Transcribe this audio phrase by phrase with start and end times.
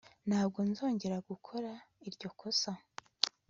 [0.27, 1.71] ntabwo nzongera gukora
[2.07, 2.71] iryo kosa